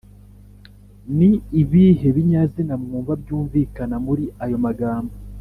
[1.17, 1.29] ni
[1.61, 5.13] ibihe binyazina mwumva byumvikana muri ayo magambo?